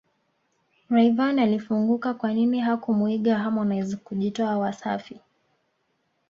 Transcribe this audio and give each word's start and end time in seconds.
Rayvanny 0.95 1.41
afunguka 1.57 2.09
kwanini 2.19 2.57
hakumuiga 2.67 3.39
Harmonize 3.43 3.95
kujitoa 4.05 4.57
Wasafi 4.61 5.15